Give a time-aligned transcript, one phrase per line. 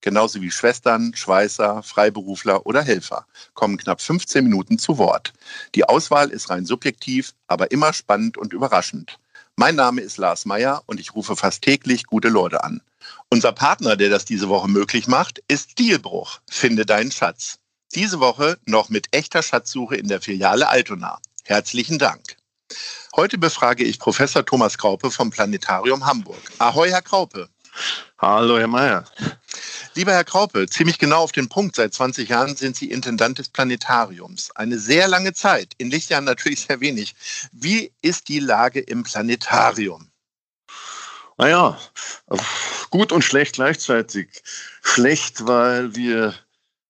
[0.00, 5.32] genauso wie Schwestern, Schweißer, Freiberufler oder Helfer, kommen knapp 15 Minuten zu Wort.
[5.74, 9.18] Die Auswahl ist rein subjektiv, aber immer spannend und überraschend.
[9.56, 12.80] Mein Name ist Lars Meyer und ich rufe fast täglich gute Leute an.
[13.30, 16.40] Unser Partner, der das diese Woche möglich macht, ist Stilbruch.
[16.48, 17.58] Finde deinen Schatz.
[17.94, 21.18] Diese Woche noch mit echter Schatzsuche in der Filiale Altona.
[21.44, 22.36] Herzlichen Dank.
[23.16, 26.40] Heute befrage ich Professor Thomas Kraupe vom Planetarium Hamburg.
[26.58, 27.48] Ahoi, Herr Kraupe.
[28.18, 29.04] Hallo, Herr Mayer.
[29.98, 31.74] Lieber Herr Kraupe, ziemlich genau auf den Punkt.
[31.74, 34.52] Seit 20 Jahren sind Sie Intendant des Planetariums.
[34.52, 37.16] Eine sehr lange Zeit, in Lichtjahren natürlich sehr wenig.
[37.50, 40.08] Wie ist die Lage im Planetarium?
[41.36, 41.80] Naja,
[42.90, 44.28] gut und schlecht gleichzeitig.
[44.84, 46.32] Schlecht, weil wir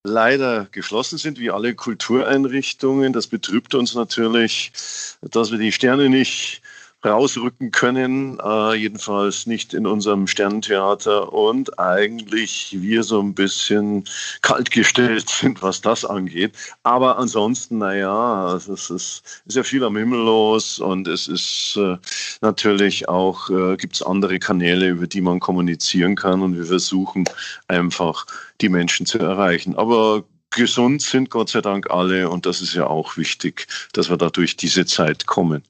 [0.02, 3.14] leider geschlossen sind, wie alle Kultureinrichtungen.
[3.14, 4.70] Das betrübt uns natürlich,
[5.22, 6.60] dass wir die Sterne nicht
[7.08, 14.04] rausrücken können, äh, jedenfalls nicht in unserem Sternentheater und eigentlich wir so ein bisschen
[14.42, 16.52] kaltgestellt sind, was das angeht.
[16.82, 21.96] Aber ansonsten, naja, es ist, ist ja viel am Himmel los und es ist äh,
[22.40, 27.24] natürlich auch, äh, gibt es andere Kanäle, über die man kommunizieren kann und wir versuchen
[27.68, 28.26] einfach
[28.60, 29.76] die Menschen zu erreichen.
[29.76, 34.16] Aber gesund sind Gott sei Dank alle und das ist ja auch wichtig, dass wir
[34.16, 35.62] da durch diese Zeit kommen.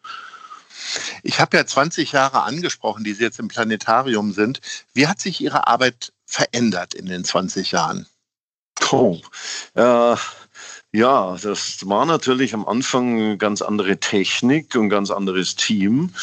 [1.23, 4.61] Ich habe ja 20 Jahre angesprochen, die Sie jetzt im Planetarium sind.
[4.95, 8.07] Wie hat sich Ihre Arbeit verändert in den 20 Jahren?
[8.91, 9.19] Oh,
[9.75, 10.17] äh,
[10.93, 16.15] ja, das war natürlich am Anfang ganz andere Technik und ganz anderes Team.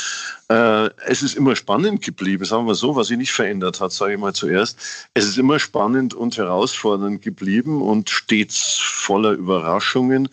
[0.50, 4.14] Äh, es ist immer spannend geblieben, sagen wir so, was sich nicht verändert hat, sage
[4.14, 4.80] ich mal zuerst.
[5.14, 10.30] Es ist immer spannend und herausfordernd geblieben und stets voller Überraschungen.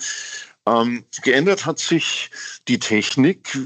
[0.66, 2.30] Ähm, geändert hat sich
[2.68, 3.58] die Technik.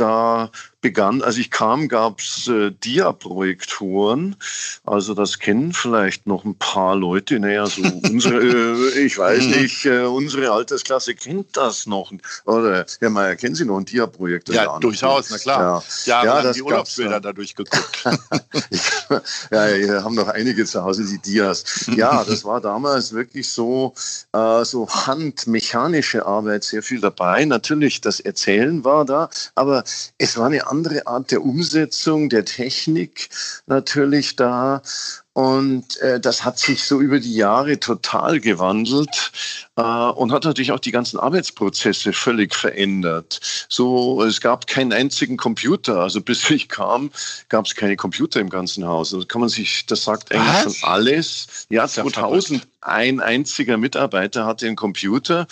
[0.00, 0.50] Da
[0.80, 4.36] begann, als ich kam, gab es äh, Dia-Projektoren.
[4.84, 7.38] Also das kennen vielleicht noch ein paar Leute.
[7.38, 8.40] Naja, so unsere,
[8.94, 9.50] äh, ich weiß mhm.
[9.50, 12.12] nicht, äh, unsere Altersklasse kennt das noch.
[12.46, 14.54] Oder Herr Mayer, kennen Sie noch einen Dia-Projektor?
[14.54, 15.84] Ja, durchaus, na klar.
[16.06, 18.04] Ja, ja, ja das die Urlaubsbilder dadurch geguckt.
[19.50, 21.86] ja, wir haben noch einige zu Hause, die Dias.
[21.94, 23.94] Ja, das war damals wirklich so,
[24.32, 27.44] äh, so handmechanische Arbeit, sehr viel dabei.
[27.44, 29.84] Natürlich, das Erzählen war da, aber
[30.18, 33.28] es war eine andere Art der Umsetzung, der Technik
[33.66, 34.82] natürlich da.
[35.32, 39.30] Und äh, das hat sich so über die Jahre total gewandelt
[39.76, 43.40] äh, und hat natürlich auch die ganzen Arbeitsprozesse völlig verändert.
[43.68, 46.00] So, es gab keinen einzigen Computer.
[46.00, 47.10] Also bis ich kam,
[47.48, 49.14] gab es keine Computer im ganzen Haus.
[49.14, 50.76] Also kann man sich, das sagt eigentlich Was?
[50.76, 51.46] schon alles.
[51.68, 55.46] Ja, 2000 ein einziger Mitarbeiter hatte einen Computer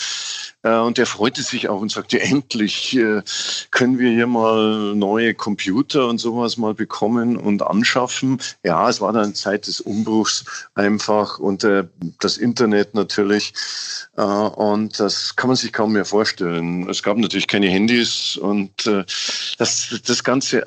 [0.63, 3.23] äh, und der freute sich auch und sagte, endlich äh,
[3.71, 8.41] können wir hier mal neue Computer und sowas mal bekommen und anschaffen.
[8.65, 11.85] Ja, es war dann Zeit des Umbruchs einfach und äh,
[12.21, 13.53] das Internet natürlich.
[14.17, 16.89] Äh, und das kann man sich kaum mehr vorstellen.
[16.89, 19.05] Es gab natürlich keine Handys und äh,
[19.59, 20.65] das, das Ganze,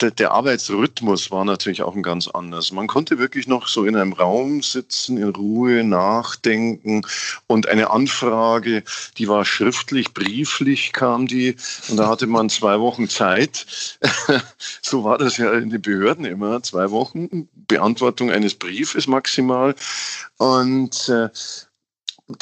[0.00, 2.72] der, der Arbeitsrhythmus war natürlich auch ein ganz anders.
[2.72, 7.02] Man konnte wirklich noch so in einem Raum sitzen, in Ruhe, nachdenken
[7.46, 8.84] und eine Anfrage,
[9.16, 11.56] die war schriftlich, brieflich kam die
[11.88, 13.66] und da hatte man zwei Wochen Zeit.
[14.82, 19.74] so war das ja in den Behörden immer, zwei Wochen Beantwortung eines Briefes maximal
[20.38, 21.28] und äh,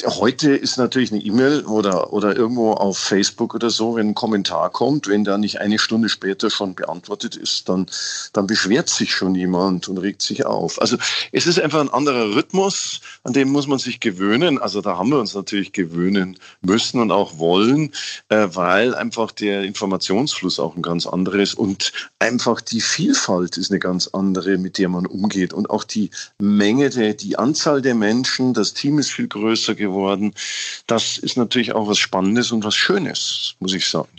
[0.05, 4.69] Heute ist natürlich eine E-Mail oder, oder irgendwo auf Facebook oder so, wenn ein Kommentar
[4.69, 7.85] kommt, wenn da nicht eine Stunde später schon beantwortet ist, dann,
[8.33, 10.81] dann beschwert sich schon jemand und regt sich auf.
[10.81, 10.97] Also
[11.31, 14.59] es ist einfach ein anderer Rhythmus, an dem muss man sich gewöhnen.
[14.59, 17.93] Also da haben wir uns natürlich gewöhnen müssen und auch wollen,
[18.27, 23.79] äh, weil einfach der Informationsfluss auch ein ganz anderes und einfach die Vielfalt ist eine
[23.79, 25.53] ganz andere, mit der man umgeht.
[25.53, 26.09] Und auch die
[26.39, 30.33] Menge, der, die Anzahl der Menschen, das Team ist viel größer geworden.
[30.85, 34.11] Das ist natürlich auch was Spannendes und was Schönes, muss ich sagen.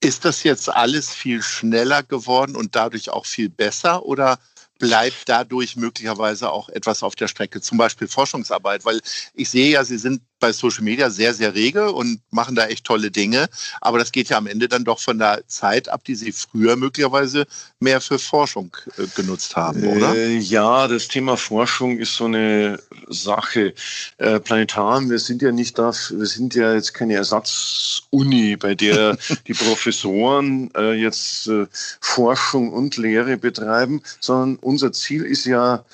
[0.00, 4.38] Ist das jetzt alles viel schneller geworden und dadurch auch viel besser oder
[4.78, 8.84] bleibt dadurch möglicherweise auch etwas auf der Strecke, zum Beispiel Forschungsarbeit?
[8.84, 9.00] Weil
[9.34, 12.84] ich sehe ja, Sie sind bei Social Media sehr, sehr rege und machen da echt
[12.84, 13.48] tolle Dinge.
[13.80, 16.74] Aber das geht ja am Ende dann doch von der Zeit ab, die Sie früher
[16.74, 17.46] möglicherweise
[17.78, 20.14] mehr für Forschung äh, genutzt haben, oder?
[20.16, 23.72] Äh, ja, das Thema Forschung ist so eine Sache.
[24.18, 29.16] Äh, Planetarium, wir sind ja nicht da, wir sind ja jetzt keine Ersatzuni, bei der
[29.46, 31.66] die Professoren äh, jetzt äh,
[32.00, 35.84] Forschung und Lehre betreiben, sondern unser Ziel ist ja,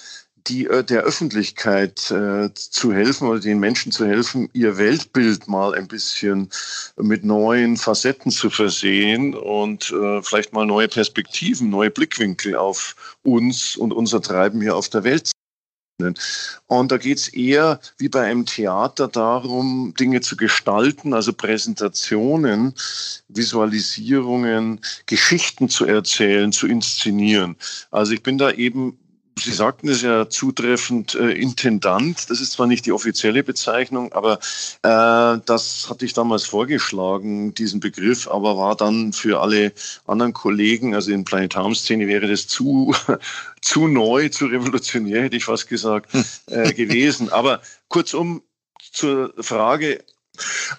[0.49, 5.75] die, äh, der Öffentlichkeit äh, zu helfen oder den Menschen zu helfen, ihr Weltbild mal
[5.75, 6.49] ein bisschen
[6.97, 13.77] mit neuen Facetten zu versehen und äh, vielleicht mal neue Perspektiven, neue Blickwinkel auf uns
[13.77, 15.31] und unser Treiben hier auf der Welt
[16.69, 22.73] und da geht es eher wie bei einem Theater darum, Dinge zu gestalten, also Präsentationen,
[23.27, 27.57] Visualisierungen, Geschichten zu erzählen, zu inszenieren.
[27.91, 28.97] Also ich bin da eben
[29.39, 32.31] Sie sagten es ja zutreffend, äh, Intendant.
[32.31, 34.35] Das ist zwar nicht die offizielle Bezeichnung, aber
[34.83, 39.73] äh, das hatte ich damals vorgeschlagen, diesen Begriff, aber war dann für alle
[40.07, 42.95] anderen Kollegen, also in Planetarium-Szene wäre das zu,
[43.63, 46.11] zu neu, zu revolutionär, hätte ich fast gesagt,
[46.47, 47.31] äh, gewesen.
[47.31, 48.43] Aber kurzum
[48.93, 50.05] zur Frage,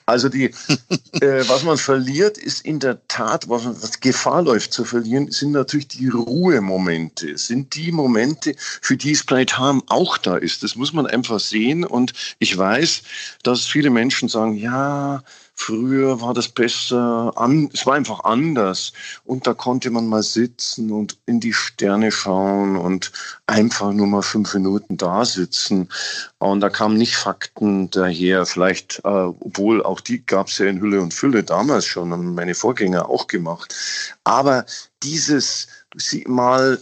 [0.05, 0.45] also die,
[1.21, 5.51] äh, was man verliert, ist in der Tat, was, was Gefahr läuft zu verlieren, sind
[5.51, 10.63] natürlich die Ruhemomente, sind die Momente, für die es Planetarium auch da ist.
[10.63, 11.83] Das muss man einfach sehen.
[11.83, 13.01] Und ich weiß,
[13.43, 15.23] dass viele Menschen sagen, ja,
[15.61, 18.93] Früher war das besser, an, es war einfach anders.
[19.25, 23.11] Und da konnte man mal sitzen und in die Sterne schauen und
[23.45, 25.89] einfach nur mal fünf Minuten da sitzen.
[26.37, 28.45] Und da kamen nicht Fakten daher.
[28.45, 32.35] Vielleicht, äh, obwohl auch die gab es ja in Hülle und Fülle damals schon, haben
[32.35, 33.75] meine Vorgänger auch gemacht.
[34.23, 34.65] Aber
[35.03, 35.67] dieses
[35.97, 36.79] sie mal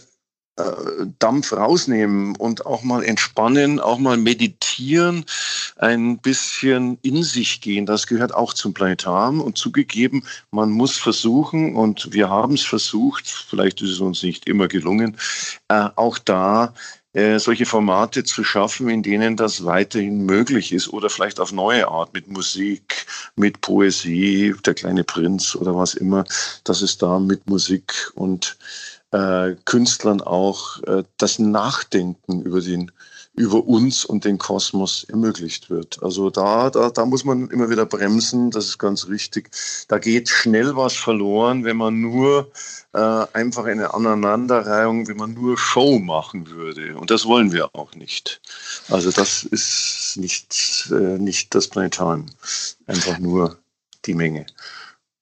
[1.18, 5.24] Dampf rausnehmen und auch mal entspannen, auch mal meditieren,
[5.76, 7.86] ein bisschen in sich gehen.
[7.86, 9.40] Das gehört auch zum Planetarium.
[9.40, 14.48] Und zugegeben, man muss versuchen, und wir haben es versucht, vielleicht ist es uns nicht
[14.48, 15.16] immer gelungen,
[15.68, 16.74] äh, auch da
[17.14, 21.88] äh, solche Formate zu schaffen, in denen das weiterhin möglich ist oder vielleicht auf neue
[21.88, 26.24] Art mit Musik, mit Poesie, der kleine Prinz oder was immer,
[26.64, 28.58] dass es da mit Musik und
[29.12, 32.90] äh, Künstlern auch äh, das Nachdenken über den
[33.38, 36.02] über uns und den Kosmos ermöglicht wird.
[36.02, 39.50] Also da, da, da muss man immer wieder bremsen, das ist ganz richtig.
[39.86, 42.50] Da geht schnell was verloren, wenn man nur
[42.94, 42.98] äh,
[43.32, 46.96] einfach eine Aneinanderreihung, wenn man nur Show machen würde.
[46.96, 48.40] Und das wollen wir auch nicht.
[48.90, 52.26] Also das ist nicht, äh, nicht das Planetarium.
[52.86, 53.56] Einfach nur
[54.04, 54.46] die Menge.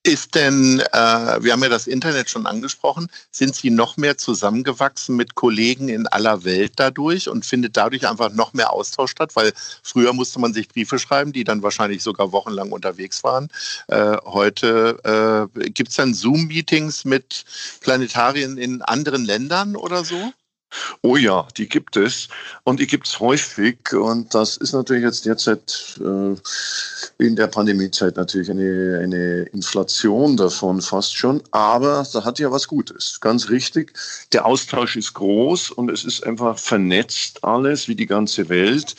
[0.06, 5.17] Ist denn, äh, wir haben ja das Internet schon angesprochen, sind Sie noch mehr zusammengewachsen
[5.17, 9.35] mit Kollegen in aller Welt dadurch und findet dadurch einfach noch mehr Austausch statt?
[9.35, 13.49] Weil früher musste man sich Briefe schreiben, die dann wahrscheinlich sogar wochenlang unterwegs waren.
[13.88, 17.44] Äh, heute äh, gibt es dann Zoom-Meetings mit
[17.81, 20.32] Planetarien in anderen Ländern oder so?
[21.02, 22.28] Oh ja, die gibt es
[22.64, 26.34] und die gibt es häufig und das ist natürlich jetzt derzeit äh,
[27.25, 32.69] in der Pandemiezeit natürlich eine, eine Inflation davon fast schon, aber da hat ja was
[32.69, 33.93] Gutes, ganz richtig.
[34.32, 38.94] Der Austausch ist groß und es ist einfach vernetzt alles, wie die ganze Welt,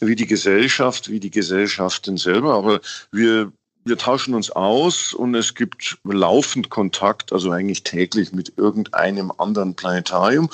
[0.00, 2.80] wie die Gesellschaft, wie die Gesellschaften selber, aber
[3.10, 3.52] wir
[3.84, 9.74] wir tauschen uns aus und es gibt laufend Kontakt, also eigentlich täglich mit irgendeinem anderen
[9.74, 10.48] Planetarium.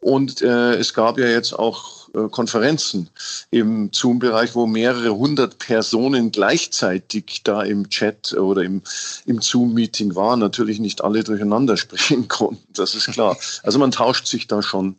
[0.00, 3.10] Und äh, es gab ja jetzt auch äh, Konferenzen
[3.50, 8.82] im Zoom-Bereich, wo mehrere hundert Personen gleichzeitig da im Chat oder im,
[9.26, 10.38] im Zoom-Meeting waren.
[10.38, 13.36] Natürlich nicht alle durcheinander sprechen konnten, das ist klar.
[13.64, 14.96] Also man tauscht sich da schon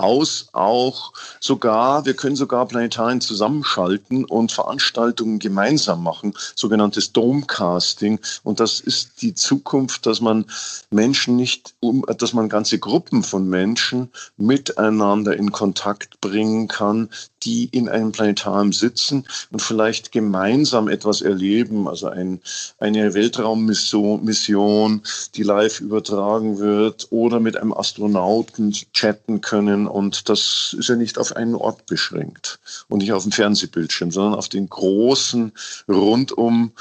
[0.00, 8.18] aus, auch sogar, wir können sogar Planetarien zusammenschalten und Veranstaltungen gemeinsam machen, sogenanntes Domecasting.
[8.42, 10.46] Und das ist die Zukunft, dass man
[10.90, 17.10] Menschen nicht, um, dass man ganze Gruppen von Menschen miteinander in Kontakt bringen kann,
[17.42, 22.40] die in einem Planetarium sitzen und vielleicht gemeinsam etwas erleben, also ein,
[22.78, 25.02] eine Weltraummission, Mission,
[25.34, 31.18] die live übertragen wird oder mit einem Astronauten chatten können und das ist ja nicht
[31.18, 35.52] auf einen Ort beschränkt und nicht auf dem Fernsehbildschirm, sondern auf den großen
[35.88, 36.72] rundum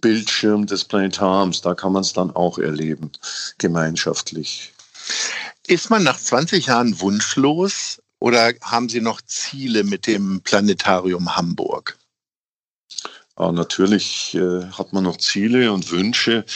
[0.00, 1.62] Bildschirm des Planetariums.
[1.62, 3.10] Da kann man es dann auch erleben,
[3.58, 4.72] gemeinschaftlich.
[5.66, 11.98] Ist man nach 20 Jahren wunschlos oder haben Sie noch Ziele mit dem Planetarium Hamburg?
[13.36, 16.46] Aber natürlich äh, hat man noch Ziele und Wünsche,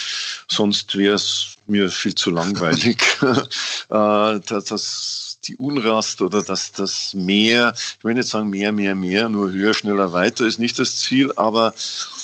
[0.48, 2.98] sonst wäre es mir viel zu langweilig.
[3.22, 8.94] äh, dass, dass die Unrast oder dass das mehr, ich will nicht sagen mehr, mehr,
[8.94, 11.74] mehr, nur höher, schneller, weiter ist nicht das Ziel, aber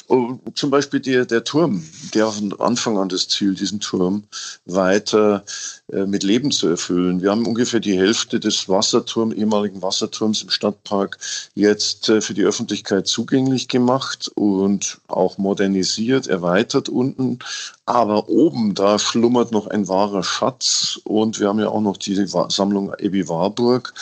[0.08, 1.84] Oh, zum Beispiel der, der Turm,
[2.14, 4.22] der von Anfang an das Ziel, diesen Turm
[4.64, 5.44] weiter
[5.92, 7.22] äh, mit Leben zu erfüllen.
[7.22, 11.18] Wir haben ungefähr die Hälfte des Wasserturms, ehemaligen Wasserturms im Stadtpark
[11.54, 17.40] jetzt äh, für die Öffentlichkeit zugänglich gemacht und auch modernisiert, erweitert unten.
[17.86, 22.14] Aber oben, da schlummert noch ein wahrer Schatz und wir haben ja auch noch die
[22.26, 23.92] Sammlung Ebi Warburg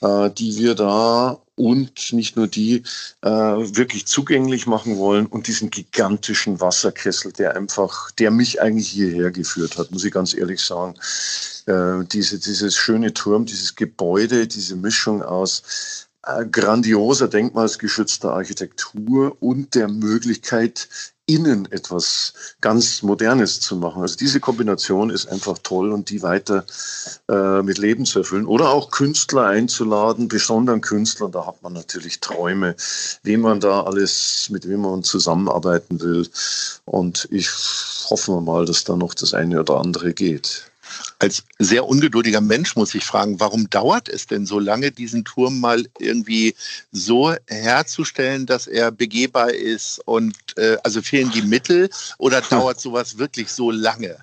[0.00, 2.82] äh, die wir da und nicht nur die
[3.22, 9.30] äh, wirklich zugänglich machen wollen und diesen gigantischen Wasserkessel, der einfach, der mich eigentlich hierher
[9.30, 10.94] geführt hat, muss ich ganz ehrlich sagen.
[11.66, 19.88] Äh, diese, dieses schöne Turm, dieses Gebäude, diese Mischung aus grandioser denkmalsgeschützter Architektur und der
[19.88, 20.88] Möglichkeit,
[21.28, 22.32] innen etwas
[22.62, 24.00] ganz Modernes zu machen.
[24.00, 26.64] Also diese Kombination ist einfach toll und die weiter
[27.28, 28.46] äh, mit Leben zu erfüllen.
[28.46, 31.28] Oder auch Künstler einzuladen, besonderen Künstler.
[31.28, 32.74] Da hat man natürlich Träume,
[33.22, 36.26] wem man da alles, mit wem man zusammenarbeiten will.
[36.86, 37.50] Und ich
[38.08, 40.70] hoffe mal, dass da noch das eine oder andere geht.
[41.18, 45.60] Als sehr ungeduldiger Mensch muss ich fragen, warum dauert es denn so lange, diesen Turm
[45.60, 46.54] mal irgendwie
[46.92, 53.18] so herzustellen, dass er begehbar ist und äh, also fehlen die Mittel oder dauert sowas
[53.18, 54.18] wirklich so lange?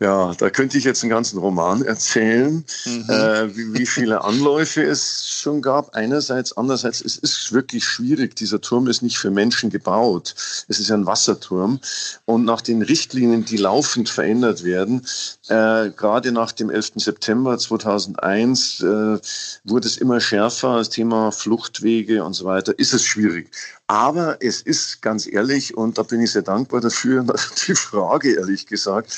[0.00, 3.10] Ja, da könnte ich jetzt einen ganzen Roman erzählen, mhm.
[3.10, 5.94] äh, wie, wie, viele Anläufe es schon gab.
[5.94, 8.34] Einerseits, andererseits, es ist wirklich schwierig.
[8.34, 10.34] Dieser Turm ist nicht für Menschen gebaut.
[10.68, 11.80] Es ist ein Wasserturm.
[12.24, 15.06] Und nach den Richtlinien, die laufend verändert werden,
[15.48, 16.92] äh, gerade nach dem 11.
[16.96, 18.84] September 2001 äh,
[19.64, 20.78] wurde es immer schärfer.
[20.78, 23.50] Das Thema Fluchtwege und so weiter ist es schwierig.
[23.86, 27.24] Aber es ist ganz ehrlich, und da bin ich sehr dankbar dafür,
[27.66, 29.16] die Frage ehrlich gesagt,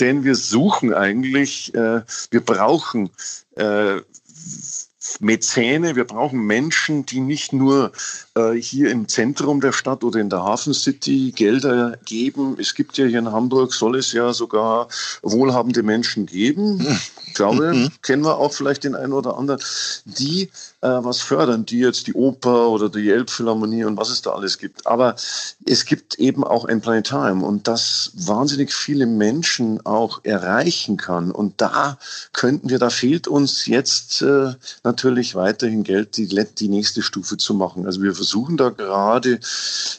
[0.00, 3.10] denn wir suchen eigentlich, äh, wir brauchen
[3.56, 4.00] äh,
[5.20, 7.92] Mäzene, wir brauchen Menschen, die nicht nur
[8.34, 12.56] äh, hier im Zentrum der Stadt oder in der Hafen City Gelder geben.
[12.58, 14.88] Es gibt ja hier in Hamburg, soll es ja sogar
[15.22, 16.86] wohlhabende Menschen geben.
[17.26, 17.90] Ich glaube, mhm.
[18.02, 19.60] kennen wir auch vielleicht den einen oder anderen,
[20.04, 24.30] die äh, was fördern, die jetzt die Oper oder die Elbphilharmonie und was es da
[24.30, 24.86] alles gibt.
[24.86, 25.16] Aber
[25.66, 31.32] es gibt eben auch ein Planetarium und das wahnsinnig viele Menschen auch erreichen kann.
[31.32, 31.98] Und da
[32.32, 34.54] könnten wir, da fehlt uns jetzt äh,
[34.84, 37.84] natürlich weiterhin Geld, die, die nächste Stufe zu machen.
[37.84, 39.40] Also wir versuchen da gerade,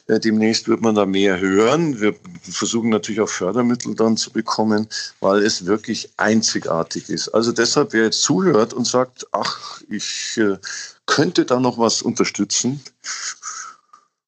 [0.08, 2.00] äh, demnächst wird man da mehr hören.
[2.00, 4.88] Wir versuchen natürlich auch Fördermittel dann zu bekommen,
[5.20, 7.28] weil es wirklich einzigartig ist.
[7.30, 10.58] Also deshalb, wer jetzt zuhört und sagt, ach, ich äh,
[11.06, 12.82] könnte da noch was unterstützen,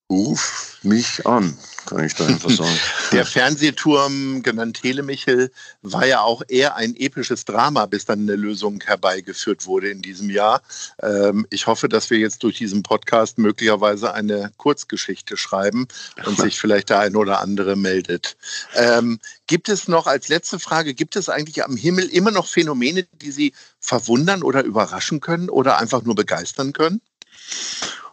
[0.09, 2.79] ruf mich an kann ich da einfach sagen.
[3.11, 8.81] Der Fernsehturm, genannt Telemichel, war ja auch eher ein episches Drama, bis dann eine Lösung
[8.83, 10.61] herbeigeführt wurde in diesem Jahr.
[11.01, 15.87] Ähm, ich hoffe, dass wir jetzt durch diesen Podcast möglicherweise eine Kurzgeschichte schreiben
[16.25, 18.37] und sich vielleicht der ein oder andere meldet.
[18.75, 23.07] Ähm, gibt es noch als letzte Frage, gibt es eigentlich am Himmel immer noch Phänomene,
[23.21, 27.01] die Sie verwundern oder überraschen können oder einfach nur begeistern können?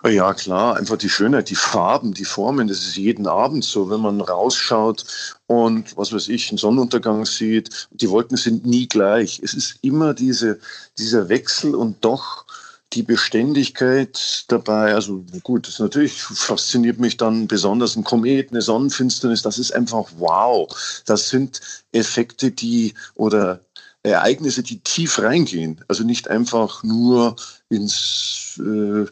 [0.04, 4.00] Ja, klar, einfach die Schönheit, die Farben, die Formen, das ist jeden Abend so, wenn
[4.00, 5.04] man rausschaut
[5.48, 9.40] und was weiß ich, einen Sonnenuntergang sieht, die Wolken sind nie gleich.
[9.42, 10.60] Es ist immer diese,
[10.98, 12.46] dieser Wechsel und doch
[12.92, 19.42] die Beständigkeit dabei, also gut, das natürlich fasziniert mich dann besonders ein Komet, eine Sonnenfinsternis,
[19.42, 20.68] das ist einfach wow.
[21.06, 21.60] Das sind
[21.92, 23.60] Effekte, die oder
[24.04, 25.84] Ereignisse, die tief reingehen.
[25.88, 27.36] Also nicht einfach nur
[27.68, 29.06] ins äh,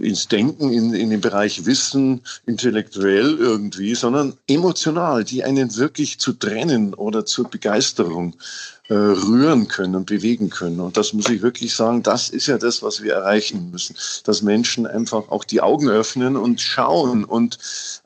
[0.00, 6.32] ins Denken, in, in den Bereich Wissen, intellektuell irgendwie, sondern emotional, die einen wirklich zu
[6.32, 8.34] trennen oder zur Begeisterung
[8.88, 10.80] äh, rühren können und bewegen können.
[10.80, 14.42] Und das muss ich wirklich sagen, das ist ja das, was wir erreichen müssen, dass
[14.42, 17.58] Menschen einfach auch die Augen öffnen und schauen und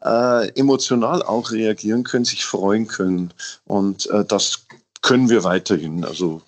[0.05, 3.33] äh, emotional auch reagieren können, sich freuen können.
[3.65, 4.67] Und äh, das
[5.01, 6.05] können wir weiterhin.
[6.05, 6.43] Also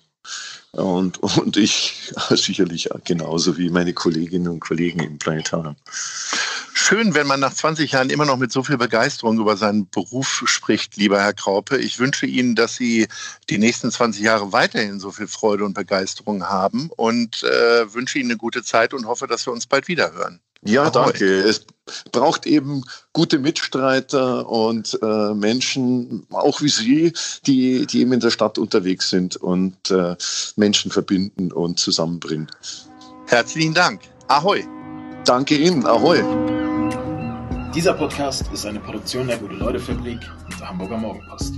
[0.73, 5.75] und, und ich sicherlich genauso wie meine Kolleginnen und Kollegen im Planetarium.
[6.73, 10.43] Schön, wenn man nach 20 Jahren immer noch mit so viel Begeisterung über seinen Beruf
[10.45, 11.77] spricht, lieber Herr Kraupe.
[11.77, 13.07] Ich wünsche Ihnen, dass Sie
[13.49, 18.31] die nächsten 20 Jahre weiterhin so viel Freude und Begeisterung haben und äh, wünsche Ihnen
[18.31, 20.39] eine gute Zeit und hoffe, dass wir uns bald wieder hören.
[20.63, 21.25] Ja, danke.
[21.25, 21.65] Es
[22.11, 27.13] braucht eben gute Mitstreiter und äh, Menschen, auch wie Sie,
[27.47, 30.15] die, die eben in der Stadt unterwegs sind und äh,
[30.55, 32.47] Menschen verbinden und zusammenbringen.
[33.27, 34.01] Herzlichen Dank.
[34.27, 34.63] Ahoi.
[35.25, 35.85] Danke Ihnen.
[35.85, 36.21] Ahoi.
[37.73, 41.55] Dieser Podcast ist eine Produktion der Gute-Leute-Fabrik und der Hamburger Morgenpost.